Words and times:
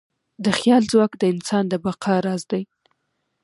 د 0.43 0.45
خیال 0.57 0.83
ځواک 0.91 1.11
د 1.17 1.23
انسان 1.33 1.63
د 1.69 1.73
بقا 1.85 2.15
راز 2.25 2.43
دی. 2.51 2.63